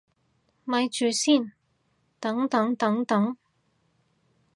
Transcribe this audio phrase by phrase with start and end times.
[0.65, 1.51] 咪住先，
[2.19, 3.37] 等等等等